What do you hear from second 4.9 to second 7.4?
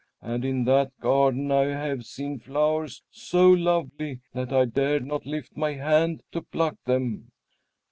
not lift my hand to pluck them."